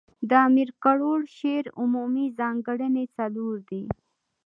د 0.29 0.31
امیر 0.47 0.69
کروړ 0.83 1.19
د 1.27 1.33
شعر 1.37 1.65
عمومي 1.81 2.25
ځانګړني، 2.39 3.05
څلور 3.17 3.55
دي. 3.69 3.83